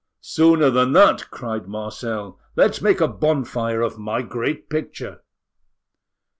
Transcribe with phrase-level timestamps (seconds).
[0.19, 5.21] "Sooner than that," cried Marcel, "let's make a bonfire of my great picture!"